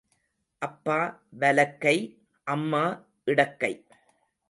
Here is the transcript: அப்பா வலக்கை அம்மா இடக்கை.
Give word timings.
அப்பா 0.61 0.97
வலக்கை 1.33 1.95
அம்மா 2.47 2.83
இடக்கை. 3.27 3.73